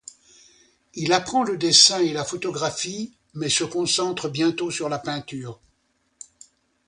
[0.95, 5.59] Il apprend le dessin et la photographie, mais se concentre bientôt sur la peinture.